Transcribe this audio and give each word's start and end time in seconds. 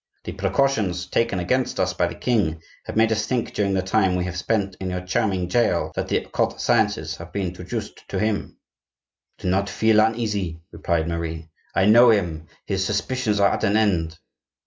"The 0.23 0.31
precautions 0.31 1.05
taken 1.05 1.37
against 1.37 1.79
us 1.79 1.93
by 1.93 2.07
the 2.07 2.15
king 2.15 2.59
have 2.85 2.95
made 2.97 3.11
us 3.11 3.27
think 3.27 3.53
during 3.53 3.75
the 3.75 3.83
time 3.83 4.15
we 4.15 4.23
have 4.23 4.35
spent 4.35 4.75
in 4.79 4.89
your 4.89 5.01
charming 5.05 5.47
jail 5.47 5.91
that 5.93 6.07
the 6.07 6.17
occult 6.17 6.59
sciences 6.59 7.17
have 7.17 7.31
been 7.31 7.53
traduced 7.53 8.07
to 8.09 8.17
him." 8.17 8.57
"Do 9.37 9.47
not 9.47 9.69
feel 9.69 9.99
uneasy," 9.99 10.59
replied 10.71 11.07
Marie. 11.07 11.51
"I 11.75 11.85
know 11.85 12.09
him; 12.09 12.47
his 12.65 12.83
suspicions 12.83 13.39
are 13.39 13.51
at 13.51 13.63
an 13.63 13.77
end." 13.77 14.17